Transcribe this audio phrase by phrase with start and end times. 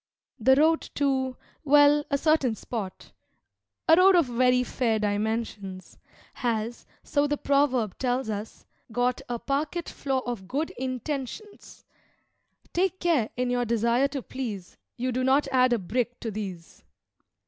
[0.39, 3.11] The Road to well, a certain spot,
[3.87, 5.99] (A Road of very fair dimensions),
[6.33, 11.85] Has, so the proverb tells us, got A parquet floor of Good Intentions.
[12.73, 16.83] Take care, in your desire to please, You do not add a brick to these.